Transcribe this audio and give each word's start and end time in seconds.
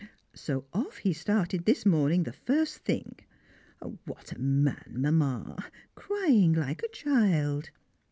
So 0.33 0.65
off 0.73 0.97
he 0.97 1.13
started 1.13 1.65
this 1.65 1.85
morning 1.85 2.23
the 2.23 2.33
first 2.33 2.79
thing. 2.79 3.17
What 4.05 4.31
a 4.31 4.39
man, 4.39 4.95
Mamma! 4.97 5.63
crying 5.93 6.53
like 6.53 6.81
a 6.81 6.87
child! 6.87 7.69